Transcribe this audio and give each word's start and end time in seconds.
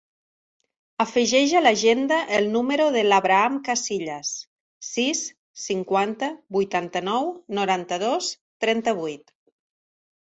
Afegeix 1.03 1.51
a 1.57 1.59
l'agenda 1.65 2.15
el 2.37 2.47
número 2.53 2.87
de 2.95 3.03
l'Abraham 3.09 3.59
Casillas: 3.67 4.31
sis, 4.87 5.21
cinquanta, 5.65 6.31
vuitanta-nou, 6.57 7.29
noranta-dos, 7.59 8.31
trenta-vuit. 8.67 9.35